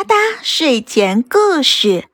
[0.00, 2.08] 哒哒睡前故事，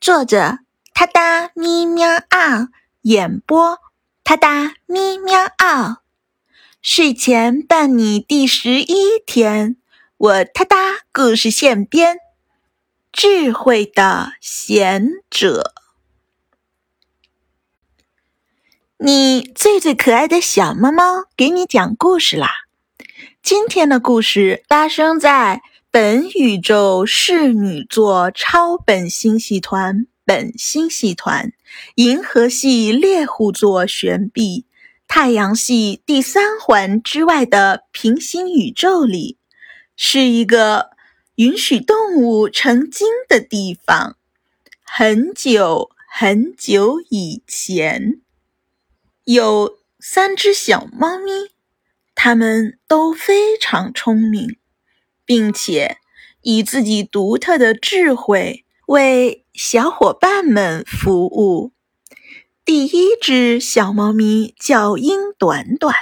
[0.00, 0.58] 作者：
[0.92, 2.70] 哒哒咪喵嗷，
[3.02, 3.78] 演播：
[4.24, 6.02] 哒哒咪喵嗷。
[6.82, 9.76] 睡前伴你第十一天，
[10.16, 10.76] 我哒哒
[11.12, 12.18] 故事现编，
[13.12, 15.74] 智慧的贤者。
[18.96, 22.50] 你最最可爱的小猫猫，给你讲故事啦！
[23.40, 25.62] 今天的故事发生在。
[25.90, 31.54] 本宇宙侍女座超本星系团本星系团
[31.94, 34.66] 银河系猎户座旋臂
[35.06, 39.38] 太阳系第三环之外的平行宇宙里，
[39.96, 40.90] 是一个
[41.36, 44.18] 允许动物成精的地方。
[44.82, 48.20] 很久很久以前，
[49.24, 51.48] 有三只小猫咪，
[52.14, 54.58] 它们都非常聪明。
[55.28, 55.98] 并且
[56.40, 61.74] 以自己独特的智慧为小伙伴们服务。
[62.64, 65.94] 第一只小猫咪叫英短短，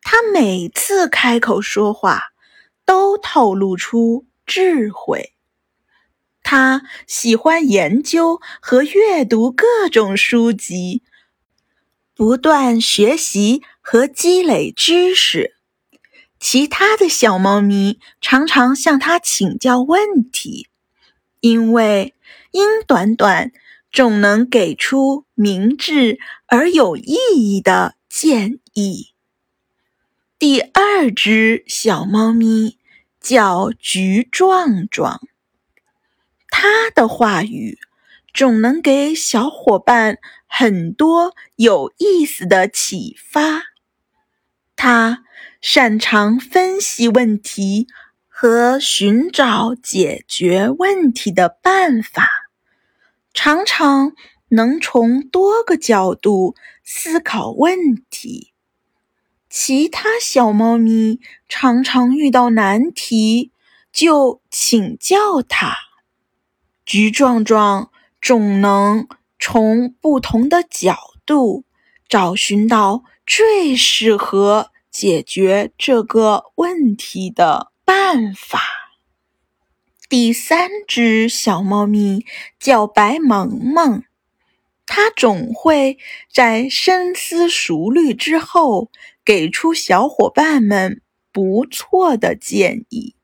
[0.00, 2.32] 它每次开口说话
[2.84, 5.34] 都透露出智慧。
[6.42, 11.04] 它喜欢研究和阅读各种书籍，
[12.16, 15.54] 不断学习和积累知识。
[16.42, 20.66] 其他的小猫咪常常向它请教问题，
[21.38, 22.16] 因为
[22.50, 23.52] 英短短
[23.92, 29.12] 总能给出明智而有意义的建议。
[30.36, 32.76] 第二只小猫咪
[33.20, 35.20] 叫菊壮壮，
[36.48, 37.78] 它的话语
[38.34, 43.62] 总能给小伙伴很多有意思的启发。
[44.74, 45.22] 它。
[45.60, 47.86] 擅长分析问题
[48.28, 52.28] 和寻找解决问题的办法，
[53.32, 54.12] 常常
[54.48, 58.52] 能从多个角度思考问题。
[59.48, 63.52] 其他小猫咪常常遇到难题，
[63.92, 65.76] 就请教它。
[66.84, 69.06] 橘壮壮总能
[69.38, 71.64] 从不同的角度
[72.08, 74.71] 找寻到最适合。
[74.92, 78.60] 解决这个问题的办法。
[80.08, 82.26] 第三只小猫咪
[82.60, 84.04] 叫白萌萌，
[84.84, 85.98] 它总会
[86.30, 88.90] 在深思熟虑之后
[89.24, 91.00] 给出小伙伴们
[91.32, 93.16] 不错的建议。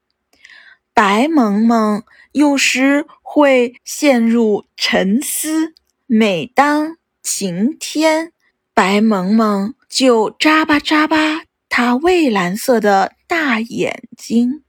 [0.94, 5.74] 白萌萌有时会陷入沉思，
[6.06, 8.32] 每当晴天，
[8.72, 11.47] 白萌萌就眨巴眨巴。
[11.80, 14.64] 他蔚蓝色的大眼睛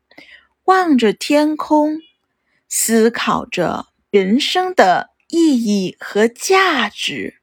[0.65, 1.97] 望着天空，
[2.67, 7.39] 思考着人生的意义和价值。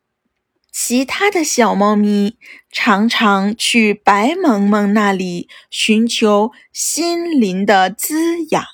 [0.71, 2.38] 其他的小猫咪
[2.71, 8.65] 常常去白萌萌那里寻求心灵的滋养，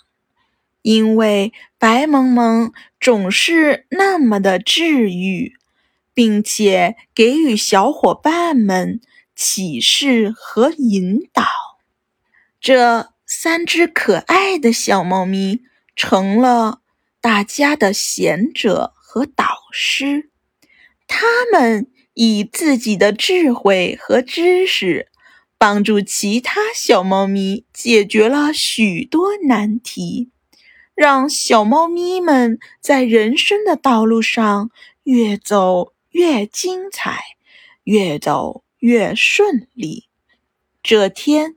[0.83, 2.71] 因为白萌萌
[3.01, 5.55] 总是那么的治愈，
[6.13, 9.01] 并且给予小伙伴们。
[9.45, 11.43] 启示和引导，
[12.61, 15.63] 这三只可爱的小猫咪
[15.97, 16.83] 成了
[17.21, 20.31] 大家的贤者和导师。
[21.09, 25.09] 他们以自己的智慧和知识，
[25.59, 30.31] 帮助其他小猫咪解决了许多难题，
[30.95, 34.71] 让小猫咪们在人生的道路上
[35.03, 37.21] 越走越精彩，
[37.83, 38.63] 越走。
[38.83, 40.09] 越顺利。
[40.83, 41.57] 这天，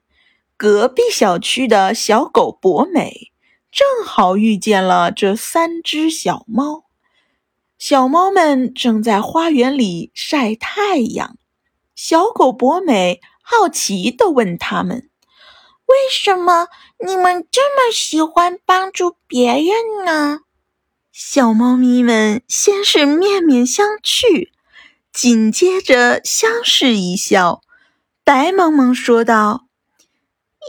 [0.56, 3.32] 隔壁小区的小狗博美
[3.72, 6.86] 正好遇见了这三只小猫。
[7.80, 11.36] 小猫们正在花园里晒太阳。
[11.96, 15.10] 小狗博美好奇地问他们
[15.88, 16.68] ：“为什么
[17.04, 20.42] 你们这么喜欢帮助别人呢？”
[21.12, 24.52] 小猫咪们先是面面相觑。
[25.16, 27.62] 紧接着相视一笑，
[28.26, 29.62] 白萌萌说道：“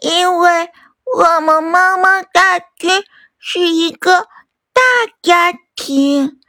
[0.02, 0.70] 因为
[1.16, 3.02] 我们猫猫大军
[3.40, 4.28] 是一个
[4.72, 4.80] 大
[5.20, 6.40] 家庭，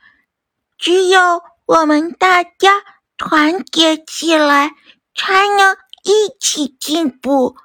[0.77, 2.83] 只有我们大家
[3.17, 4.75] 团结起来，
[5.15, 7.55] 才能一起进步，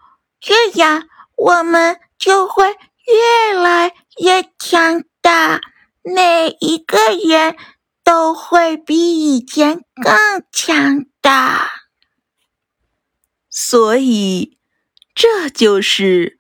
[0.41, 5.61] 这样我们就会越来越强大。
[6.03, 7.55] 每一个人。”
[8.05, 11.71] 都会比以前更强大，
[13.49, 14.59] 所以
[15.15, 16.39] 这就是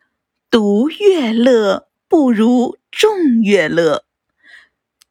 [0.50, 4.04] 独乐乐不如众乐乐。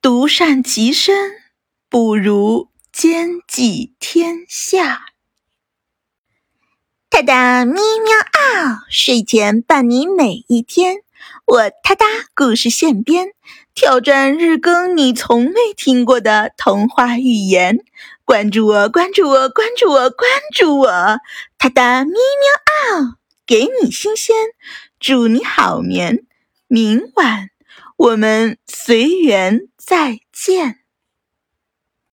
[0.02, 1.32] 独善其身，
[1.88, 5.06] 不如兼济天下。
[7.10, 11.04] 哒哒咪喵嗷，睡前伴你每一天。
[11.52, 13.34] 我哒哒故事现编，
[13.74, 17.80] 挑战日更你从未听过的童话寓言。
[18.24, 20.88] 关注我，关注我，关注我，关注我！
[21.58, 24.34] 哒哒咪喵嗷，给你新鲜，
[24.98, 26.26] 祝你好眠。
[26.70, 27.50] 明晚
[27.98, 30.81] 我们随缘再见。